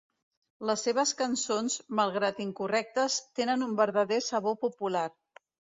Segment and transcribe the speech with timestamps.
[0.69, 5.11] Les seves cançons, malgrat incorrectes, tenen un verdader sabor popular.